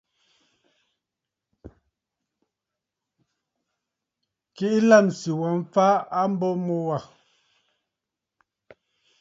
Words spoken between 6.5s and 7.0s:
mu wâ.